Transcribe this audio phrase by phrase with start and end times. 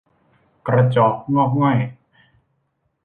[0.67, 1.79] กระจอกงอกง่อย